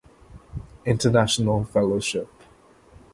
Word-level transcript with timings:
International 0.83 1.63
Fellowship. 1.63 2.27